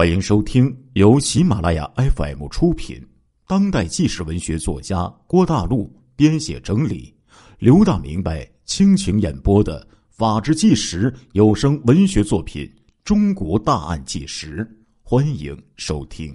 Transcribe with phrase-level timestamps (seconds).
[0.00, 3.06] 欢迎收听由喜马拉雅 FM 出品、
[3.46, 7.14] 当代纪实文学作家郭大陆编写整理、
[7.58, 12.64] 刘大明白倾情演播的《法制纪实》有声文学作品
[13.04, 14.64] 《中国大案纪实》，
[15.02, 16.34] 欢迎收听。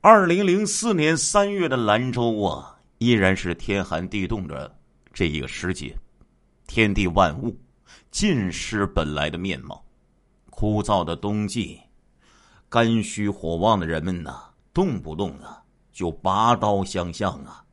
[0.00, 4.78] 二零零四年三月的兰州啊，依然是天寒地冻的
[5.12, 5.92] 这一个时节，
[6.68, 7.58] 天地万物
[8.12, 9.84] 尽失本来的面貌。
[10.60, 11.80] 枯燥的冬季，
[12.68, 14.38] 肝虚火旺的人们呢，
[14.74, 17.64] 动不动啊就拔刀相向啊，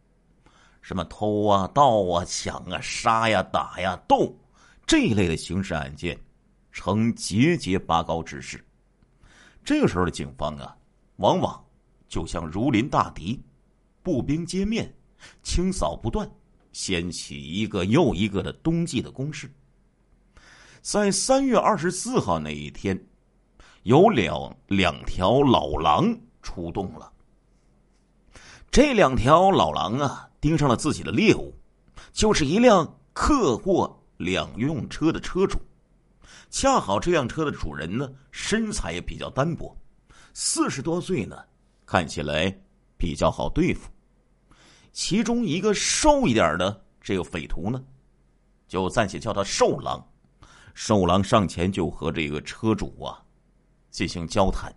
[0.82, 4.34] 什么偷啊、盗啊、抢啊、杀呀、打呀、斗
[4.86, 6.18] 这一类的刑事案件，
[6.72, 8.66] 呈节节拔高之势。
[9.66, 10.74] 这个时候的警方啊，
[11.18, 11.62] 往往
[12.08, 13.44] 就像如临大敌，
[14.02, 14.90] 步兵街面，
[15.44, 16.26] 清扫不断，
[16.72, 19.52] 掀起一个又一个的冬季的攻势。
[20.90, 22.98] 在三月二十四号那一天，
[23.84, 27.12] 有两两条老狼出动了。
[28.72, 31.54] 这两条老狼啊，盯上了自己的猎物，
[32.14, 35.60] 就是一辆客货两用车的车主。
[36.50, 39.76] 恰好这辆车的主人呢，身材也比较单薄，
[40.34, 41.38] 四十多岁呢，
[41.86, 42.62] 看起来
[42.96, 43.90] 比较好对付。
[44.94, 47.84] 其中一个瘦一点的这个匪徒呢，
[48.70, 50.02] 就暂且叫他瘦狼。
[50.80, 53.18] 瘦狼上前就和这个车主啊
[53.90, 54.72] 进行交谈，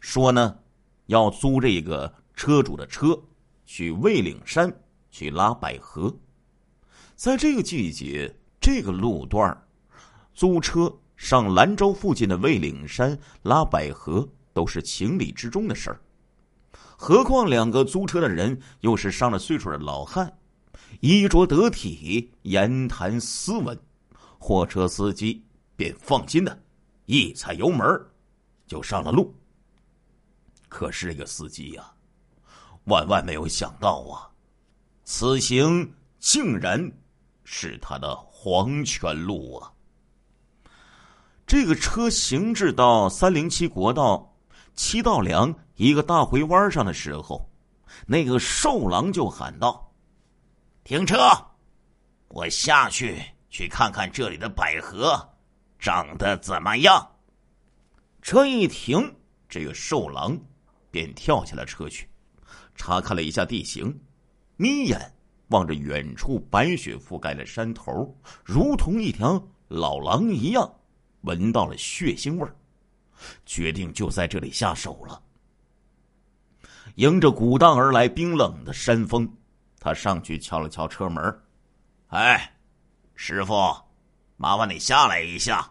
[0.00, 0.58] 说呢
[1.08, 3.08] 要租这个车主的车
[3.66, 4.74] 去魏岭山
[5.10, 6.10] 去拉百合。
[7.14, 9.54] 在这个季节，这个路段
[10.32, 16.00] 租车上兰州附近的魏岭山拉百合都是情理之中的事儿。
[16.96, 20.38] 何况两个租车的人又是上了岁数的老汉，
[21.00, 23.78] 衣着得体，言谈斯文。
[24.38, 25.44] 货车司机
[25.76, 26.62] 便放心的，
[27.06, 27.86] 一踩油门
[28.66, 29.34] 就上了路。
[30.68, 31.92] 可是这个司机呀，
[32.84, 34.30] 万万没有想到啊，
[35.04, 36.92] 此行竟然
[37.44, 39.72] 是他的黄泉路啊！
[41.46, 44.36] 这个车行至到三零七国道
[44.74, 47.50] 七道梁一个大回弯上的时候，
[48.06, 49.90] 那个瘦狼就喊道
[50.84, 51.16] ：“停车，
[52.28, 55.28] 我下去。”去看看这里的百合
[55.78, 57.10] 长得怎么样？
[58.20, 59.14] 车一停，
[59.48, 60.38] 这个瘦狼
[60.90, 62.08] 便跳下了车去，
[62.74, 63.98] 查看了一下地形，
[64.56, 65.14] 眯眼
[65.48, 68.14] 望着远处白雪覆盖的山头，
[68.44, 70.70] 如同一条老狼一样，
[71.22, 72.54] 闻到了血腥味儿，
[73.46, 75.22] 决定就在这里下手了。
[76.96, 79.32] 迎着鼓荡而来冰冷的山风，
[79.78, 81.40] 他上去敲了敲车门，
[82.08, 82.52] 哎。
[83.20, 83.52] 师傅，
[84.36, 85.68] 麻烦你下来一下。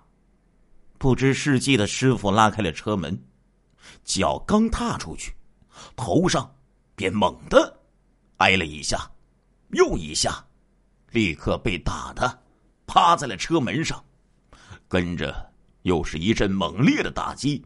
[0.98, 3.18] 不知事迹的师傅拉开了车门，
[4.04, 5.34] 脚刚踏出去，
[5.96, 6.54] 头上
[6.94, 7.80] 便猛地
[8.36, 9.10] 挨了一下，
[9.70, 10.46] 又一下，
[11.12, 12.38] 立刻被打的
[12.86, 14.04] 趴在了车门上，
[14.90, 15.50] 跟着
[15.84, 17.66] 又是一阵猛烈的打击，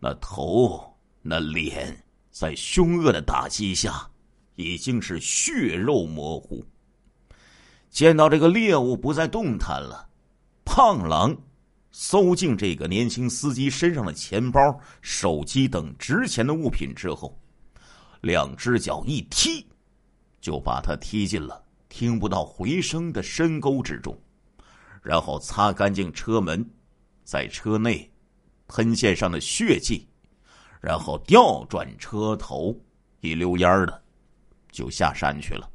[0.00, 0.92] 那头
[1.22, 4.10] 那脸在凶恶的打击下
[4.56, 6.66] 已经是血肉模糊。
[7.94, 10.08] 见到这个猎物不再动弹了，
[10.64, 11.32] 胖狼
[11.92, 14.60] 搜进这个年轻司机身上的钱包、
[15.00, 17.40] 手机等值钱的物品之后，
[18.20, 19.64] 两只脚一踢，
[20.40, 24.18] 就把他踢进了听不到回声的深沟之中，
[25.00, 26.68] 然后擦干净车门，
[27.22, 28.10] 在车内
[28.66, 30.08] 喷溅上的血迹，
[30.80, 32.76] 然后调转车头，
[33.20, 34.02] 一溜烟的
[34.72, 35.70] 就下山去了。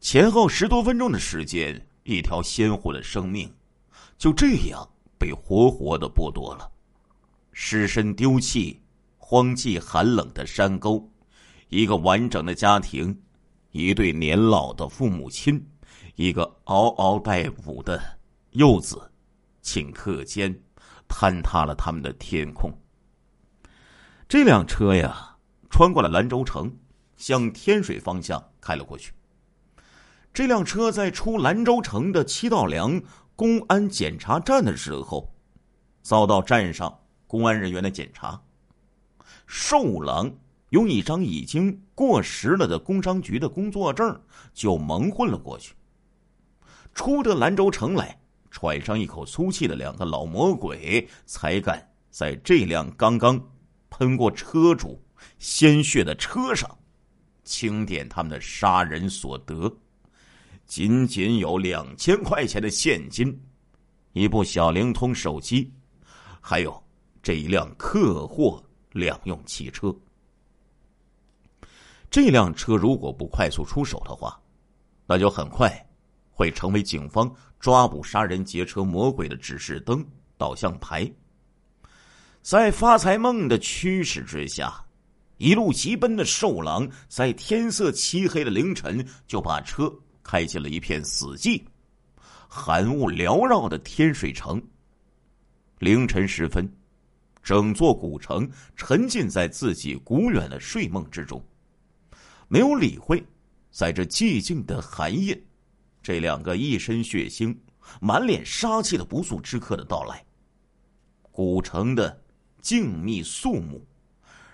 [0.00, 3.52] 前后十多分钟的时间，一条鲜活的生命
[4.16, 4.88] 就这样
[5.18, 6.70] 被活活的剥夺了。
[7.52, 8.80] 尸身丢弃，
[9.16, 11.06] 荒寂寒冷的山沟，
[11.68, 13.20] 一个完整的家庭，
[13.72, 15.60] 一对年老的父母亲，
[16.14, 18.00] 一个嗷嗷待哺的
[18.52, 19.10] 幼子，
[19.64, 20.56] 顷刻间
[21.08, 22.72] 坍塌了他们的天空。
[24.28, 25.36] 这辆车呀，
[25.68, 26.72] 穿过了兰州城，
[27.16, 29.12] 向天水方向开了过去。
[30.38, 33.02] 这辆车在出兰州城的七道梁
[33.34, 35.34] 公安检查站的时候，
[36.00, 36.96] 遭到站上
[37.26, 38.40] 公安人员的检查。
[39.46, 40.32] 瘦狼
[40.68, 44.16] 用一张已经过时了的工商局的工作证
[44.54, 45.74] 就蒙混了过去。
[46.94, 48.16] 出得兰州城来，
[48.48, 53.44] 喘上一口粗气的两个老魔鬼，才敢在这辆刚刚
[53.90, 55.02] 喷过车主
[55.40, 56.78] 鲜血的车上，
[57.42, 59.76] 清点他们的杀人所得。
[60.68, 63.36] 仅仅有两千块钱的现金，
[64.12, 65.72] 一部小灵通手机，
[66.42, 66.80] 还有
[67.22, 68.62] 这一辆客货
[68.92, 69.92] 两用汽车。
[72.10, 74.38] 这辆车如果不快速出手的话，
[75.06, 75.74] 那就很快
[76.30, 80.06] 会成为警方抓捕杀人劫车魔鬼的指示灯、
[80.36, 81.10] 导向牌。
[82.42, 84.84] 在发财梦的驱使之下，
[85.38, 89.90] 一路疾奔的瘦狼在天色漆黑的凌晨就把车
[90.28, 91.62] 开启了一片死寂、
[92.46, 94.62] 寒雾缭绕的天水城。
[95.78, 96.70] 凌晨时分，
[97.42, 98.46] 整座古城
[98.76, 101.42] 沉浸在自己古远的睡梦之中。
[102.46, 103.24] 没有理会，
[103.70, 105.42] 在这寂静的寒夜，
[106.02, 107.56] 这两个一身血腥、
[107.98, 110.22] 满脸杀气的不速之客的到来。
[111.32, 112.22] 古城的
[112.60, 113.82] 静谧肃穆，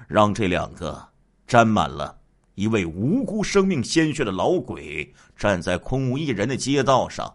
[0.07, 1.05] 让这两个
[1.49, 2.17] 沾满了
[2.55, 7.35] 一位无辜生命鲜血的老鬼站在空无一人的街道上，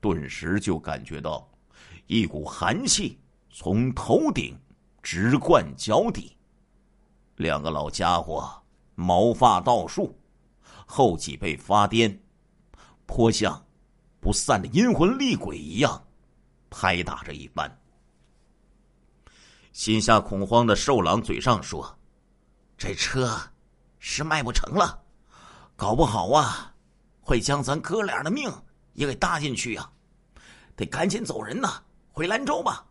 [0.00, 1.48] 顿时就感觉到
[2.06, 3.18] 一股寒气
[3.50, 4.56] 从头顶
[5.02, 6.36] 直灌脚底。
[7.36, 8.60] 两个老家伙。
[8.96, 10.16] 毛发倒竖，
[10.86, 12.16] 后脊背发癫，
[13.06, 13.60] 颇像
[14.20, 16.00] 不散的阴魂厉鬼一样
[16.70, 17.76] 拍打着一般。
[19.72, 21.98] 心下恐慌的瘦狼嘴上说
[22.78, 23.36] ：“这车
[24.06, 25.00] 是卖不成了，
[25.76, 26.70] 搞不好啊，
[27.22, 28.52] 会将咱哥俩的命
[28.92, 29.90] 也给搭进去呀，
[30.76, 32.84] 得赶紧走人呐，回兰州吧。”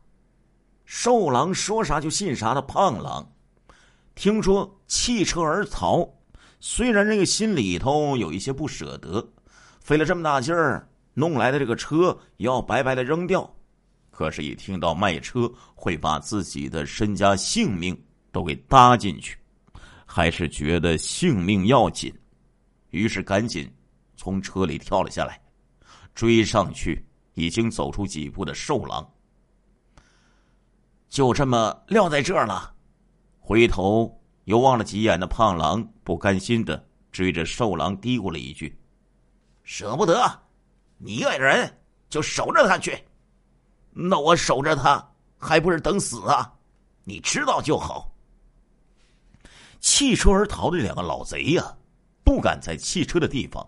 [0.85, 3.31] 瘦狼说啥就信啥的胖狼。
[4.15, 6.03] 听说弃车而逃，
[6.59, 9.23] 虽然这个心里头有一些不舍得，
[9.79, 13.47] 费了这么大劲儿弄来的这个车要白白的扔掉，
[14.09, 17.95] 可是，一听到卖车会把自己的身家性命
[18.31, 19.37] 都给搭进去，
[20.15, 22.13] 还是觉得性命要紧，
[22.91, 23.67] 于是赶紧
[24.15, 25.41] 从车里跳了下来，
[26.13, 29.11] 追上去已经走出几步的瘦狼，
[31.09, 32.75] 就这么撂在这儿了。
[33.39, 38.77] 回头又望了几眼的胖狼，不甘心的追着瘦狼嘀咕了一句
[39.65, 40.23] ：“舍不得，
[40.99, 41.75] 你一个人
[42.07, 42.95] 就守着他去。
[43.89, 45.03] 那我守着他，
[45.39, 46.53] 还不是等死啊？
[47.03, 48.07] 你知道就好。”
[49.83, 51.77] 弃车而逃的两个老贼呀，
[52.23, 53.67] 不敢在弃车的地方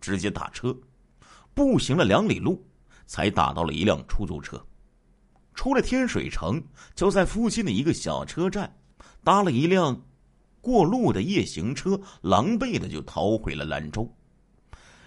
[0.00, 0.74] 直接打车，
[1.54, 2.64] 步行了两里路，
[3.04, 4.64] 才打到了一辆出租车。
[5.54, 6.62] 出了天水城，
[6.94, 8.72] 就在附近的一个小车站。
[9.24, 10.00] 搭了一辆
[10.60, 14.08] 过路的夜行车，狼狈的就逃回了兰州。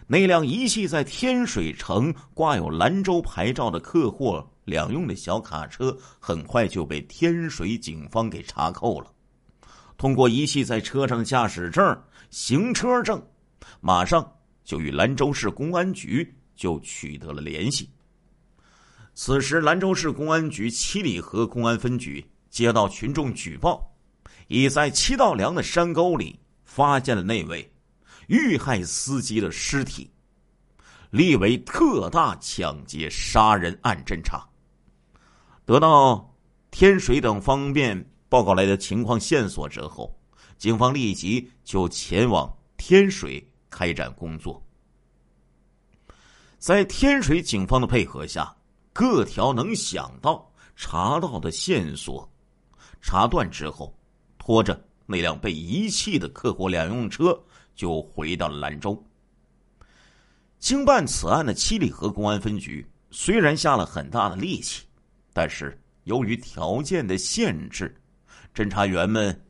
[0.07, 9.09] 那辆遗弃在天水城挂有兰州牌照的客货两用的小卡车，很快就被天水警方给查扣了。
[9.99, 13.21] 通过遗弃在车上驾驶证、行车证，
[13.81, 14.27] 马上
[14.63, 17.89] 就与兰州市公安局就取得了联系。
[19.13, 23.85] 此时，兰州市公安局七里河公安分局接到群众举报。
[24.47, 27.71] 已在七道梁的山沟里发现了那位
[28.27, 30.09] 遇害司机的尸体，
[31.11, 34.43] 立为特大抢劫杀人案侦查。
[35.65, 36.35] 得到
[36.71, 40.17] 天水等方面报告来的情况线索之后，
[40.57, 44.63] 警方立即就前往天水开展工作。
[46.57, 48.55] 在天水警方的配合下，
[48.93, 52.29] 各条能想到、查到的线索
[53.01, 53.93] 查断之后。
[54.41, 57.39] 拖着那辆被遗弃的客货两用车，
[57.75, 58.99] 就回到了兰州。
[60.57, 64.85] 经办此案的七里河公安分局虽然下了很大的力气，
[65.33, 67.95] 但是由于条件的限制，
[68.59, 69.41] 侦查员们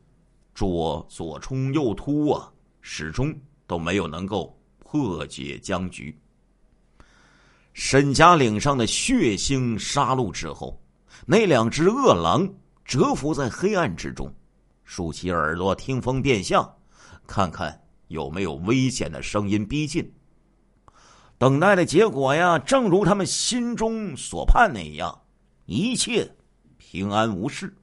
[0.54, 2.48] 左左冲右突啊，
[2.80, 3.36] 始终
[3.66, 6.16] 都没有能够破解僵局。
[7.72, 10.80] 沈家岭上的血腥杀戮之后，
[11.26, 12.48] 那两只恶狼
[12.84, 14.32] 蛰伏在黑暗之中。
[14.84, 16.72] 竖起耳朵听风辨相，
[17.26, 20.08] 看看有没有危险的声音逼近。
[21.36, 25.20] 等待的结果呀，正如他们心中所盼那样，
[25.66, 26.32] 一切
[26.78, 27.74] 平安无事。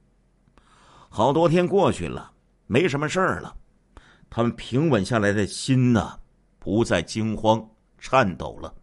[1.08, 2.32] 好多天过去了，
[2.66, 3.56] 没什么事儿了，
[4.30, 6.18] 他们平稳下来的心呐，
[6.58, 8.74] 不再惊慌颤抖了。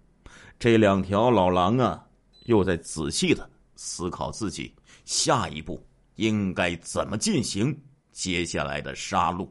[0.57, 2.05] 这两条老狼啊，
[2.45, 4.73] 又在仔细的思考自己
[5.05, 7.77] 下一步应该怎么进行。
[8.11, 9.47] 接下来的杀戮。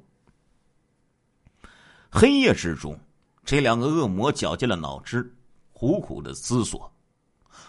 [2.11, 2.99] 黑夜之中，
[3.45, 5.35] 这两个恶魔绞尽了脑汁，
[5.73, 6.91] 苦苦的思索，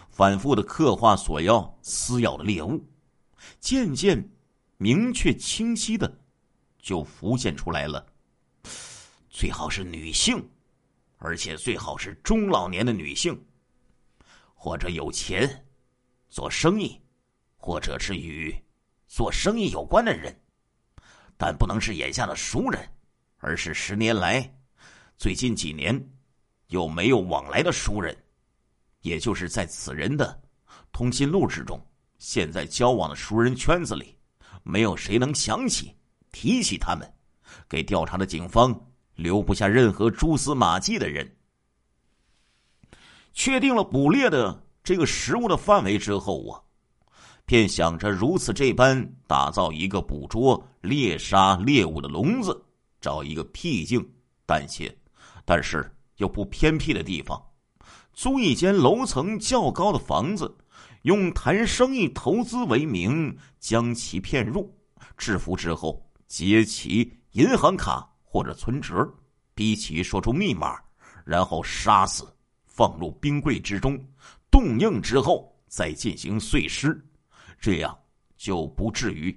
[0.08, 2.82] 反复的刻画所要撕咬的猎物，
[3.60, 4.26] 渐渐
[4.78, 6.20] 明确清晰的
[6.78, 8.06] 就浮现出来了。
[9.30, 10.42] 最好是女性，
[11.18, 13.38] 而且最好是中老年的女性，
[14.54, 15.66] 或者有钱
[16.28, 17.00] 做生意，
[17.56, 18.54] 或者是与
[19.06, 20.34] 做生意有关的人，
[21.36, 22.88] 但不能是眼下的熟人，
[23.38, 24.58] 而是十年来、
[25.16, 26.10] 最近几年
[26.68, 28.16] 又没有往来的熟人，
[29.00, 30.42] 也就是在此人的
[30.92, 31.80] 通讯录之中，
[32.18, 34.15] 现在交往的熟人圈子里，
[34.68, 35.94] 没有谁能想起
[36.32, 37.08] 提起他们，
[37.68, 38.76] 给调查的警方
[39.14, 41.36] 留不下任何蛛丝马迹的人。
[43.32, 46.58] 确定了捕猎的这个食物的范围之后啊，
[47.44, 52.60] 便想着如此这般打造一个捕捉猎杀猎物的笼子，
[53.00, 54.04] 找一个僻静、
[54.44, 54.92] 但且，
[55.44, 57.40] 但是又不偏僻的地方，
[58.12, 60.52] 租一间楼层较高的房子，
[61.06, 64.76] 用谈生意投资为名将其骗入，
[65.16, 69.08] 制服之后劫其银行卡或者存折，
[69.54, 70.76] 逼其说出密码，
[71.24, 72.26] 然后杀死。
[72.64, 73.96] 放入冰柜之中，
[74.50, 77.00] 冻硬之后再进行碎尸，
[77.60, 77.96] 这样
[78.36, 79.32] 就不至于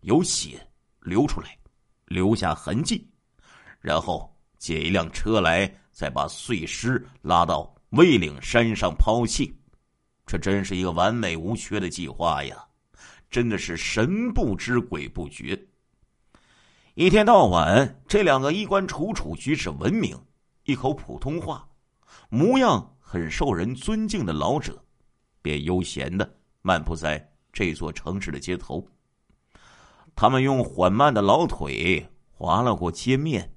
[0.00, 0.60] 有血
[1.02, 1.56] 流出来，
[2.06, 3.08] 留下痕迹。
[3.80, 9.56] 然后借一辆车来，再把碎尸拉到魏岭山上抛弃。
[10.26, 12.64] 这真是一个完美无缺的计划呀！
[13.30, 15.58] 真的是神不知鬼不觉。
[16.94, 20.18] 一天到晚，这两个衣冠楚楚、举止文明、
[20.64, 21.66] 一口普通话。
[22.28, 24.82] 模样很受人尊敬的老者，
[25.40, 28.86] 便悠闲的漫步在这座城市的街头。
[30.14, 33.50] 他们用缓慢的老腿划了过街面，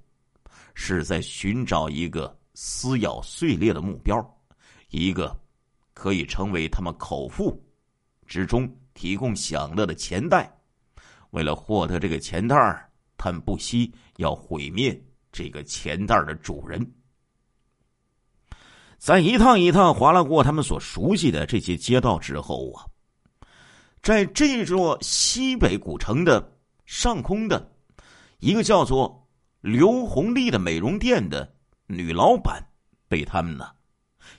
[0.74, 4.18] 是在寻找一个撕咬碎裂的目标，
[4.88, 5.38] 一个
[5.96, 7.58] 可以成为他们口腹
[8.26, 10.54] 之中提供享乐的钱袋。
[11.30, 12.86] 为了获得这个钱袋儿，
[13.16, 16.86] 他们不惜要毁灭这个钱袋儿的主人。
[18.98, 22.84] 在一趟一趟划拉过他们所熟悉的这些街道之后啊，
[24.02, 27.72] 在这座西北古城的上空的，
[28.38, 29.26] 一个叫做
[29.62, 31.54] 刘红丽的美容店的
[31.86, 32.62] 女老板，
[33.08, 33.70] 被他们呢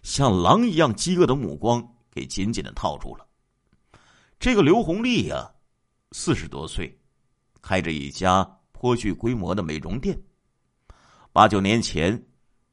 [0.03, 3.25] 像狼一样饥饿的目光给紧紧的套住了。
[4.39, 5.51] 这个刘红丽呀，
[6.11, 6.95] 四十多岁，
[7.61, 10.19] 开着一家颇具规模的美容店。
[11.31, 12.21] 八九年前，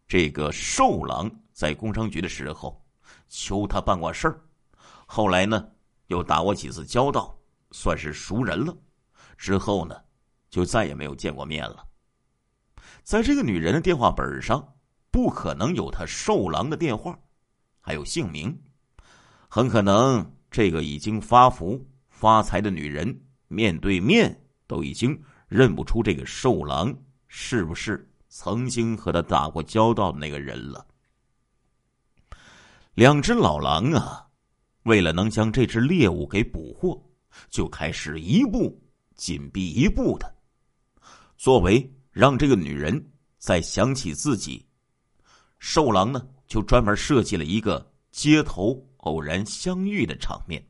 [0.06, 1.30] 这个瘦狼。
[1.54, 2.84] 在工商局的时候，
[3.28, 4.40] 求他办过事儿，
[5.06, 5.68] 后来呢，
[6.08, 7.38] 又打过几次交道，
[7.70, 8.76] 算是熟人了。
[9.38, 9.94] 之后呢，
[10.50, 11.86] 就再也没有见过面了。
[13.04, 14.73] 在这个女人的电话本上，
[15.14, 17.16] 不可能有他瘦狼的电话，
[17.80, 18.52] 还有姓名。
[19.48, 23.16] 很可能这个已经发福发财的女人，
[23.46, 25.16] 面对面都已经
[25.46, 26.92] 认不出这个瘦狼
[27.28, 30.84] 是不是曾经和他打过交道的那个人了。
[32.94, 34.26] 两只老狼啊，
[34.82, 37.00] 为了能将这只猎物给捕获，
[37.50, 38.76] 就开始一步
[39.14, 40.34] 紧逼一步的。
[41.36, 44.63] 作为让这个女人再想起自己，
[45.66, 50.62] 瘦狼呢就专门设计了一个街头偶然相遇的场面。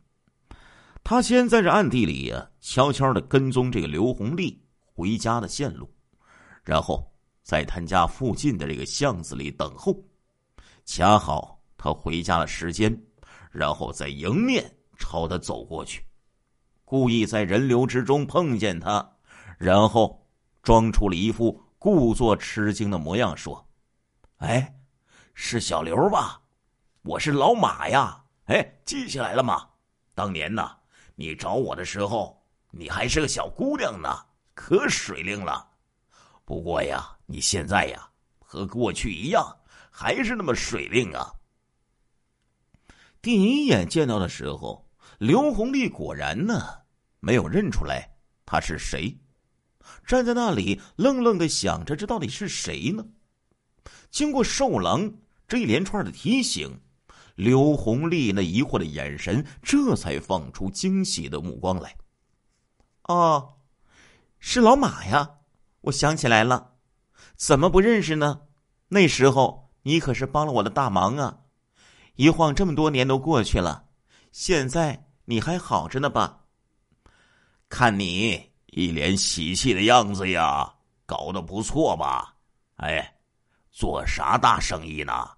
[1.02, 5.92] 他先在这暗地里呀，悄悄的跟踪这个刘红丽回家的线路，
[6.62, 10.00] 然后在他家附近的这个巷子里等候，
[10.84, 11.60] 恰好。
[11.76, 12.96] 他回家的时间，
[13.50, 14.64] 然后再迎面
[14.96, 16.04] 朝他走过去，
[16.84, 19.06] 故意在人流之中碰见他，
[19.58, 20.24] 然后
[20.62, 23.68] 装出了一副故作吃惊的模样，说
[24.38, 24.74] ：“哎，
[25.34, 26.40] 是小刘吧？
[27.02, 28.24] 我是老马呀！
[28.44, 29.68] 哎，记起来了吗？
[30.14, 30.70] 当年呢，
[31.16, 34.08] 你找我的时候，你还是个小姑娘呢，
[34.54, 35.68] 可水灵了。
[36.44, 39.44] 不过呀，你现在呀，和过去一样，
[39.90, 41.32] 还是那么水灵啊。”
[43.20, 44.88] 第一眼见到的时候，
[45.18, 46.62] 刘红丽果然呢
[47.18, 48.08] 没有认出来
[48.46, 49.18] 他是谁，
[50.06, 53.04] 站在那里愣愣的想着这到底是谁呢？
[54.10, 55.12] 经过瘦狼
[55.54, 56.80] 这一连串的提醒，
[57.36, 61.94] 刘红丽那疑惑的眼神这才放出惊喜的目光来。
[63.04, 63.54] 哦，
[64.40, 65.30] 是老马呀！
[65.82, 66.72] 我想起来了，
[67.36, 68.40] 怎么不认识呢？
[68.88, 71.38] 那时候你可是帮了我的大忙啊！
[72.16, 73.84] 一晃这么多年都过去了，
[74.32, 76.40] 现在你还好着呢吧？
[77.68, 80.74] 看你一脸喜气的样子呀，
[81.06, 82.34] 搞得不错吧？
[82.78, 83.14] 哎，
[83.70, 85.30] 做啥大生意呢？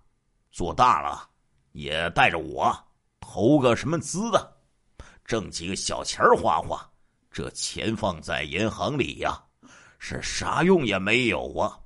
[0.56, 1.28] 做大了
[1.72, 2.75] 也带着我
[3.20, 4.56] 投个什么资的，
[5.22, 6.90] 挣几个小钱花花。
[7.30, 9.38] 这钱放在银行里呀，
[9.98, 11.78] 是啥用也没有啊！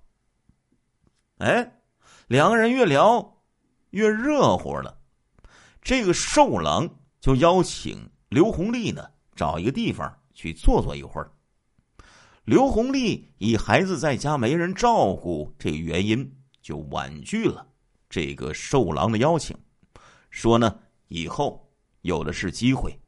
[1.39, 1.81] 哎，
[2.29, 3.43] 两个人越聊。
[3.91, 5.01] 越热乎了，
[5.83, 6.89] 这个瘦狼
[7.21, 11.33] 就邀请刘红丽呢找一个地方去坐坐一会儿。
[12.45, 17.67] 刘红丽以孩子在家没人照顾这原因，就婉拒了
[18.11, 19.57] 这个寿郎的邀请，
[20.29, 23.01] 说呢以后有的是机会。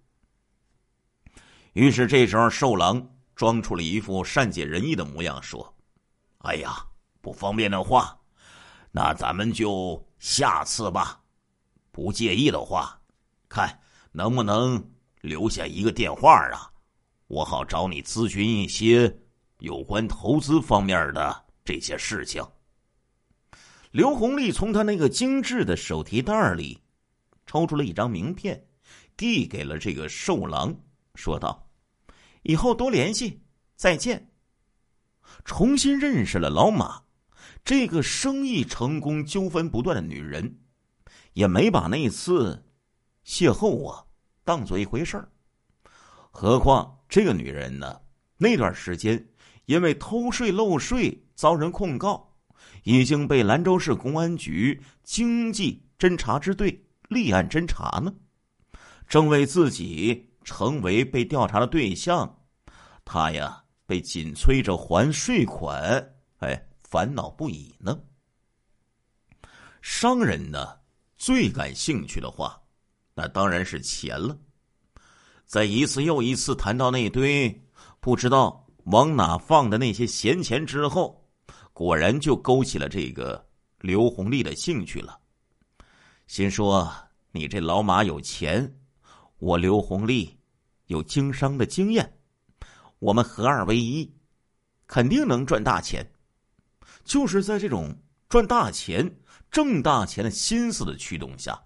[1.75, 5.75] 于是这时候寿郎装出了一副善解人意的模样，说
[6.39, 6.87] ：“哎呀，
[7.21, 8.19] 不方便的话，
[8.91, 11.21] 那咱们就下次吧。
[11.91, 12.99] 不介意的话，
[13.49, 13.79] 看
[14.13, 14.83] 能不能
[15.21, 16.73] 留下一个电话啊，
[17.27, 19.15] 我好找你咨询一些。”
[19.63, 22.45] 有关投资方面的这些事情，
[23.93, 26.81] 刘红丽从他那个精致的手提袋里
[27.47, 28.67] 抽出了一张名片，
[29.19, 30.75] 递给了这个瘦郎，
[31.15, 31.69] 说道
[32.43, 33.43] ：“以后多联系，
[33.77, 34.31] 再见。”
[35.45, 37.03] 重新认识了老马，
[37.63, 40.59] 这个生意成功、纠纷不断的女人，
[41.35, 42.65] 也没把那次
[43.27, 44.07] 邂逅啊
[44.43, 45.29] 当做一回事儿。
[46.31, 48.01] 何况这个女人呢，
[48.39, 49.29] 那段时间。
[49.67, 52.32] 因为偷税漏税遭人控告，
[52.83, 58.13] 已经被兰州市公安局经济侦查支队立案侦查呢。
[59.09, 62.39] 正为自己成为被调查的对象，
[63.05, 67.99] 他呀被紧催着还税款，哎，烦恼不已呢。
[69.81, 70.77] 商人呢
[71.17, 72.61] 最感兴趣的话，
[73.15, 74.37] 那当然是钱了。
[75.45, 77.63] 在一次又一次谈到那堆
[78.01, 78.59] 不知道。
[78.87, 81.22] 往哪放的那些闲钱之后，
[81.73, 83.45] 果然就勾起了这个
[83.81, 85.19] 刘红利的兴趣了。
[86.27, 86.93] 心说
[87.33, 88.79] ：“你这老马有钱，
[89.39, 90.39] 我刘红利
[90.87, 92.19] 有经商的经验，
[92.99, 94.11] 我们合二为一，
[94.87, 96.07] 肯定能赚大钱。”
[97.05, 97.93] 就是在这种
[98.29, 99.13] 赚大钱、
[99.51, 101.61] 挣大钱的心思的驱动下，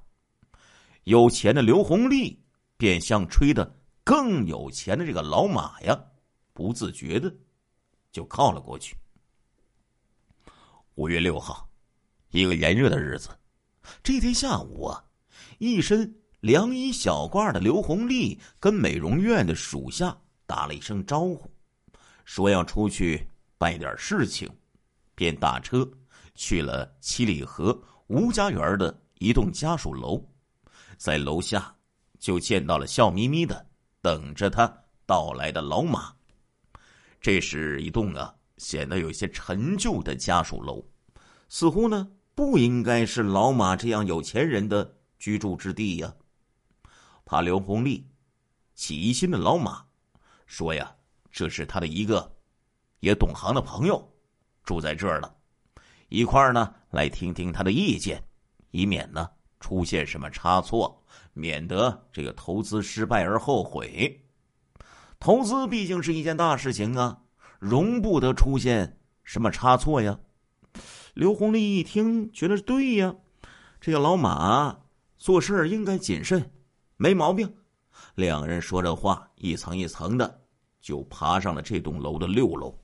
[1.04, 2.42] 有钱的刘红利
[2.78, 6.00] 便像吹的更有钱的这个老马呀。
[6.54, 7.30] 不自觉的，
[8.10, 8.96] 就靠了过去。
[10.96, 11.68] 五月六号，
[12.30, 13.28] 一个炎热的日子，
[14.02, 15.04] 这天下午啊，
[15.58, 21.50] 一身凉衣小褂的刘红丽跟美容院的属下打了一声招呼，
[22.24, 23.28] 说要出去
[23.58, 24.50] 办点事情，
[25.14, 25.86] 便打车
[26.34, 30.26] 去了七里河吴家园的一栋家属楼，
[30.96, 31.76] 在楼下
[32.18, 33.66] 就见到了笑眯眯的
[34.00, 34.66] 等着他
[35.04, 36.10] 到来的老马。
[37.20, 40.84] 这是一栋啊，显得有些陈旧的家属楼，
[41.48, 46.14] 似乎呢不应该是老马这样有钱人的居住之地呀。
[47.24, 48.06] 怕刘红丽
[48.74, 49.84] 起疑心的老马
[50.46, 50.94] 说呀
[51.30, 52.36] ：“这是他的一个
[53.00, 54.12] 也懂行的朋友
[54.62, 55.34] 住在这儿了，
[56.08, 58.22] 一块儿呢来听听他的意见，
[58.70, 64.24] 以免呢出现什么差错，免得这个投资失败而后悔。”
[65.18, 67.22] 投资毕竟是一件大事情啊，
[67.58, 70.18] 容不得出现什么差错呀。
[71.14, 73.14] 刘红丽一听，觉得对呀，
[73.80, 74.80] 这个老马
[75.16, 76.50] 做事应该谨慎，
[76.96, 77.56] 没毛病。
[78.14, 80.42] 两人说着话，一层一层的
[80.80, 82.78] 就爬上了这栋楼的六楼。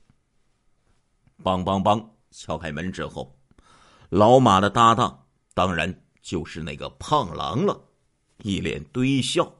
[1.43, 3.37] 梆梆梆，敲开门之后，
[4.09, 7.79] 老马的搭档当然就是那个胖狼了，
[8.39, 9.53] 一脸堆笑，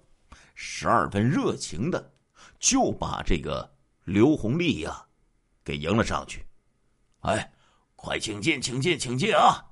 [0.56, 2.12] 十二分热情的。
[2.60, 3.72] 就把这个
[4.04, 5.06] 刘红丽呀，
[5.63, 6.46] 给迎了上去。
[7.22, 7.54] 哎，
[7.96, 9.63] 快请进，请进，请进啊！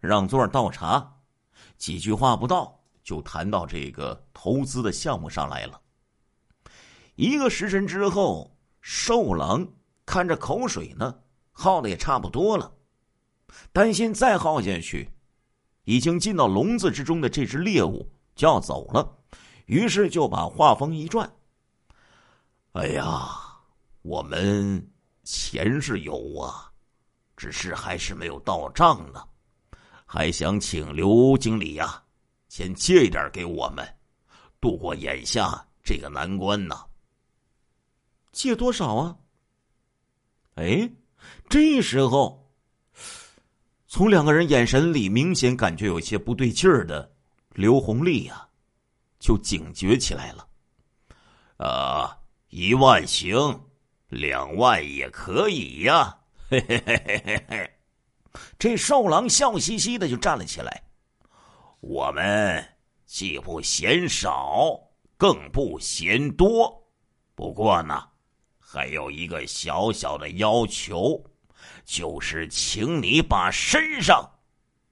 [0.00, 1.12] 让座倒茶。
[1.76, 5.80] 几句话不到，就谈到这个投资的项目上来了。
[7.14, 9.66] 一个时辰之后，寿郎
[10.04, 11.14] 看着口水呢，
[11.52, 12.72] 耗的也差不多了，
[13.72, 15.10] 担心再耗下去，
[15.84, 19.16] 已经进到笼子之中的这只猎物就要走了，
[19.66, 21.32] 于是就把话锋一转。
[22.72, 23.43] 哎呀，
[24.04, 24.86] 我们
[25.22, 26.70] 钱是有啊，
[27.38, 29.26] 只是还是没有到账呢，
[30.04, 32.02] 还想请刘经理呀，
[32.50, 33.82] 先借一点给我们，
[34.60, 36.84] 度过眼下这个难关呢。
[38.30, 39.16] 借多少啊？
[40.56, 40.92] 哎，
[41.48, 42.52] 这时候，
[43.86, 47.10] 从两个人眼神里明显感觉有些不对劲儿的
[47.52, 48.46] 刘红丽呀，
[49.18, 50.46] 就警觉起来了，
[51.56, 52.18] 啊。
[52.50, 53.64] 一万行，
[54.14, 56.16] 两万也可以呀！
[56.48, 57.70] 嘿嘿嘿嘿嘿嘿，
[58.58, 60.82] 这瘦郎笑嘻嘻的就站了起来。
[61.80, 62.64] 我们
[63.04, 64.78] 既不嫌少，
[65.16, 66.86] 更不嫌多，
[67.34, 68.08] 不过呢，
[68.58, 71.22] 还有一个小小的要求，
[71.84, 74.30] 就是请你把身上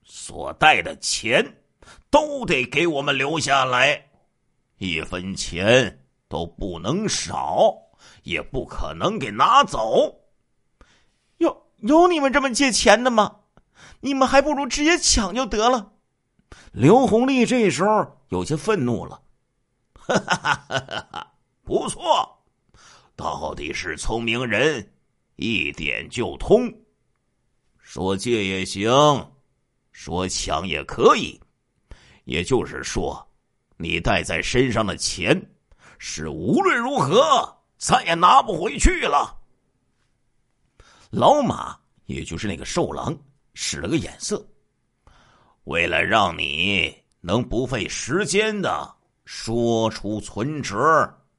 [0.04, 1.62] 所带的钱
[2.10, 4.10] 都得给我们留下来。
[4.78, 7.72] 一分钱都不能少，
[8.22, 10.20] 也不可能给拿走。
[11.38, 13.36] 有有你们这么借钱的吗？
[14.00, 15.92] 你们还不如直接抢就得了。
[16.72, 19.22] 刘红利这时候有些愤怒了，
[19.94, 21.34] 哈哈哈哈哈！
[21.62, 22.44] 不错，
[23.16, 24.92] 到底是聪明人，
[25.36, 26.72] 一点就通。
[27.78, 28.90] 说借也行，
[29.92, 31.40] 说抢也可以。
[32.24, 33.26] 也就是说，
[33.76, 35.50] 你带在身上的钱
[35.98, 39.36] 是无论如何再也拿不回去了。
[41.10, 43.12] 老马，也就是那个瘦狼，
[43.54, 44.46] 使了个眼色。
[45.64, 48.88] 为了让你能不费时间的
[49.24, 50.78] 说出存折、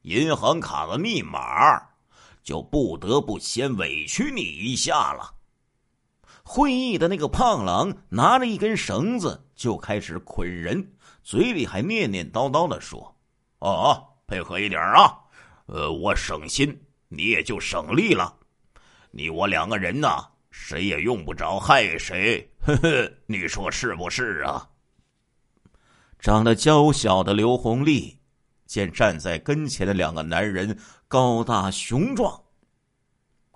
[0.02, 1.82] 银行卡的密码，
[2.44, 5.34] 就不得不先委屈你一下了。
[6.44, 13.16] 会议的那个胖狼拿着一根绳子就开始捆人，嘴里还念念叨叨的说
[13.60, 15.18] ：“哦，配合一点啊，
[15.66, 18.36] 呃，我省心，你也就省力了。
[19.12, 20.08] 你我两个人呢？”
[20.56, 24.70] 谁也用不着害谁，呵呵，你说是不是啊？
[26.20, 28.16] 长得娇小的刘红丽
[28.68, 32.40] 见站在跟前的两个男人高大雄壮，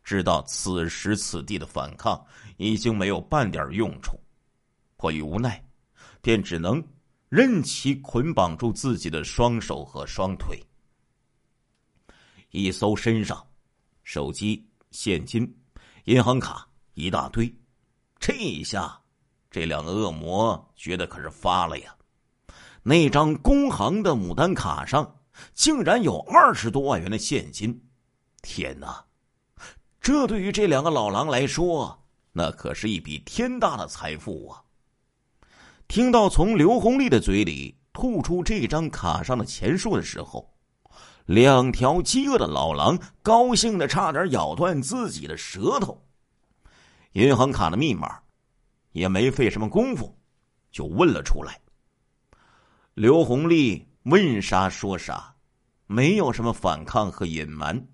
[0.03, 2.19] 知道此时此地的反抗
[2.57, 4.19] 已经没有半点用处，
[4.95, 5.63] 迫于无奈，
[6.19, 6.83] 便只能
[7.29, 10.59] 任其捆绑住自己的双手和双腿，
[12.51, 13.45] 一搜身上，
[14.03, 15.55] 手机、现金、
[16.05, 16.67] 银行卡。
[16.99, 17.55] 一大堆，
[18.19, 18.99] 这一下，
[19.51, 21.95] 这两个恶魔觉得可是发了呀！
[22.81, 25.19] 那张工行的牡丹卡上
[25.53, 27.79] 竟然有二十多万元的现金，
[28.41, 29.05] 天哪！
[30.01, 34.63] 这对于这两个老狼来说，那可是一笔天大的财富啊！
[35.87, 40.51] 听到从刘红利的嘴里吐出这张卡上的钱数的时候，
[41.27, 46.01] 两条饥饿的老狼高兴的差点咬断自己的舌头。
[47.11, 48.17] 银行卡的密码，
[48.93, 50.17] 也没费什么功夫，
[50.71, 51.59] 就问了出来。
[52.93, 55.35] 刘红利问啥说啥，
[55.85, 57.85] 没有什么反抗和隐瞒，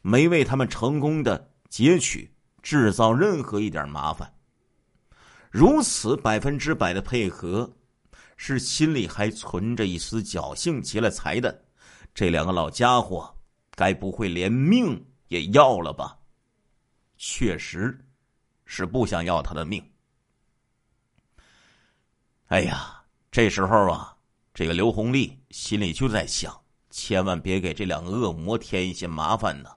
[0.00, 4.32] 没为他们成功的劫取制造任何一点麻烦。
[5.50, 7.68] 如此百分之百的配合，
[8.36, 11.65] 是心里还存着一丝侥幸劫了财的
[12.16, 13.36] 这两个老家伙，
[13.72, 16.16] 该不会连命也要了吧？
[17.18, 18.02] 确实。
[18.64, 19.80] 是不想要他的命。
[22.46, 24.16] 哎呀，这时候啊，
[24.52, 26.58] 这个刘红利心里就在想：
[26.90, 29.70] 千万别给这两个恶魔添一些麻烦呢。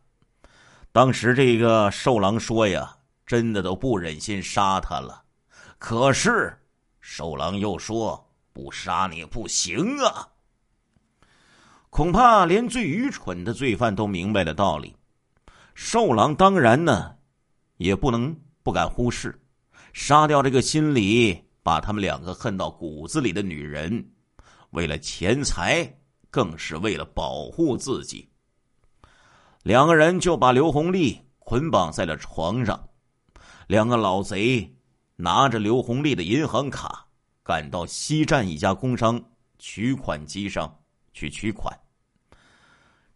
[0.91, 2.97] 当时这个瘦狼说呀，
[3.27, 5.23] 真的都不忍心杀他了。
[5.77, 6.57] 可是
[6.99, 10.27] 瘦狼又说，不杀你不行啊。
[11.89, 14.95] 恐怕连最愚蠢的罪犯都明白了道理。
[15.73, 17.15] 瘦狼当然呢，
[17.77, 18.35] 也不能。
[18.61, 19.41] 不敢忽视，
[19.93, 24.11] 杀掉这个心里把他们两个恨到骨子里的女人，
[24.71, 25.91] 为了钱财，
[26.29, 28.29] 更是为了保护自己。
[29.63, 32.89] 两个人就把刘红利捆绑在了床上，
[33.65, 34.75] 两个老贼
[35.15, 37.07] 拿着刘红利的银行卡，
[37.41, 39.19] 赶到西站一家工商
[39.57, 40.78] 取款机上
[41.13, 41.77] 去取款。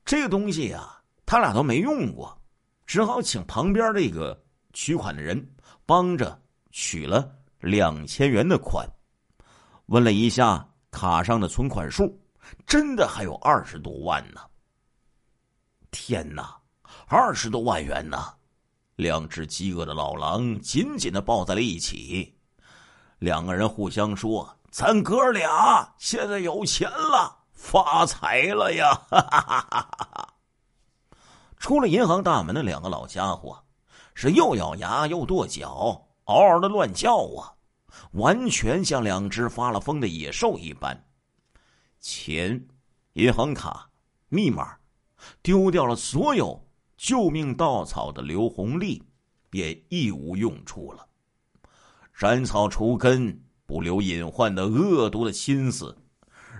[0.05, 2.37] 这个东西啊，他俩都没用过，
[2.85, 4.39] 只好请旁边这个。
[4.75, 5.39] 取款的人
[5.85, 8.89] 帮着取了两千元的款，
[9.85, 12.19] 问了一下卡上的存款数，
[12.65, 14.41] 真的还有二十多万呢！
[15.91, 16.59] 天哪，
[17.05, 18.33] 二十多万元呢！
[18.95, 22.35] 两只饥饿的老狼紧紧的抱在了一起，
[23.19, 30.33] 两个人互相说：“咱哥俩现在有钱了，发财了呀！”哈哈哈哈哈！
[31.57, 33.63] 出了银行大门的两个老家伙。
[34.15, 37.57] 是又咬牙又跺脚，嗷嗷的乱叫啊！
[38.11, 41.07] 完全像两只发了疯的野兽一般。
[41.99, 42.67] 钱、
[43.13, 43.89] 银行卡、
[44.29, 44.77] 密码，
[45.41, 46.63] 丢掉了所有
[46.95, 49.01] 救命稻草的刘红利，
[49.49, 51.07] 便一无用处了。
[52.13, 55.97] 斩草除根、不留隐患的恶毒的心思，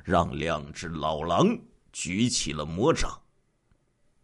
[0.04, 1.58] 让两只老狼
[1.92, 3.20] 举起了魔掌。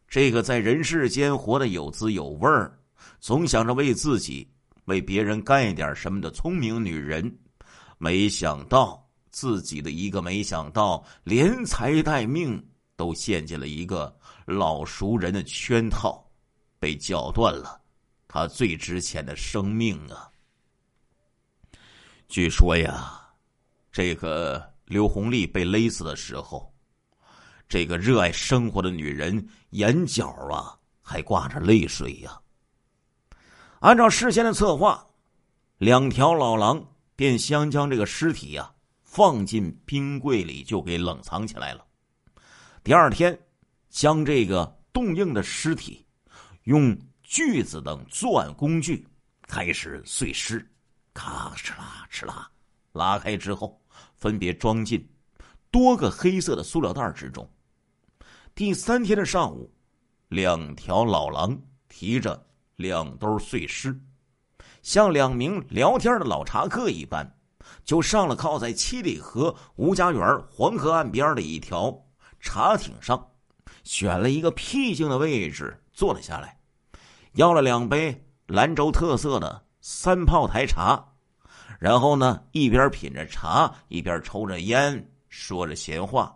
[0.07, 2.75] 这个在人世间活得有滋有味儿。
[3.21, 4.49] 总想着为自己、
[4.85, 7.33] 为别人干一点什么的聪明女人，
[7.97, 12.61] 没想到自己的一个没想到，连财带命
[12.95, 14.13] 都陷进了一个
[14.45, 16.29] 老熟人的圈套，
[16.77, 17.79] 被绞断了
[18.27, 20.29] 他最值钱的生命啊！
[22.27, 23.21] 据说呀，
[23.91, 26.73] 这个刘红利被勒死的时候，
[27.67, 32.41] 这个热爱生活的女人眼角啊还挂着泪水呀。
[33.81, 35.05] 按照事先的策划，
[35.77, 36.83] 两条老狼
[37.15, 38.73] 便先将这个尸体呀
[39.03, 41.85] 放进冰柜里，就给冷藏起来了。
[42.83, 43.39] 第二天，
[43.91, 46.03] 将这个冻硬的尸体
[46.63, 49.07] 用锯子等作案工具
[49.43, 50.67] 开始碎尸，
[51.13, 52.49] 咔哧啦哧啦，
[52.91, 53.78] 拉开之后，
[54.19, 55.09] 分别装进
[55.71, 57.49] 多个黑色的塑料袋之中。
[58.53, 59.73] 第三天的上午，
[60.27, 62.45] 两条老狼提着。
[62.79, 63.99] 两兜碎尸，
[64.81, 67.29] 像两名聊天的老茶客一般，
[67.83, 72.05] 就上了靠在七里河吴家园黄河岸边的一条
[72.39, 73.31] 茶艇上，
[73.83, 76.57] 选了一个僻静的位置坐了下来，
[77.33, 81.08] 要了两杯兰州特色的三炮台茶，
[81.77, 86.35] 然后呢，一边品着茶，一边抽着烟，说着闲话，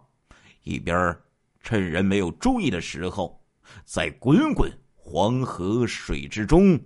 [0.63, 1.17] 一边
[1.61, 3.41] 趁人没有注意的时候，
[3.85, 4.71] 在滚滚。
[5.05, 6.79] 黄河水之中，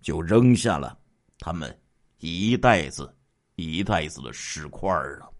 [0.00, 0.98] 就扔下了
[1.38, 1.78] 他们
[2.16, 3.14] 一袋子
[3.56, 5.30] 一袋子的石块了。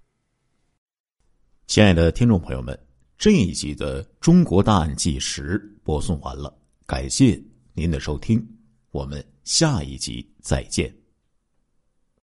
[1.67, 2.79] 亲爱的听众朋友们，
[3.17, 7.43] 这一集的《中国大案纪实》播送完了，感谢
[7.73, 8.47] 您的收听，
[8.91, 10.98] 我们下一集再见。